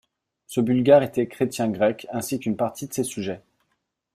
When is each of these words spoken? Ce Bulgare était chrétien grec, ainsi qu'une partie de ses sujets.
Ce 0.47 0.59
Bulgare 0.61 1.03
était 1.03 1.27
chrétien 1.27 1.69
grec, 1.69 2.07
ainsi 2.11 2.39
qu'une 2.39 2.55
partie 2.57 2.87
de 2.87 2.93
ses 2.95 3.03
sujets. 3.03 3.43